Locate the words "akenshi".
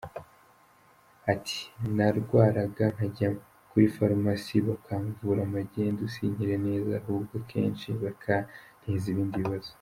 7.41-7.87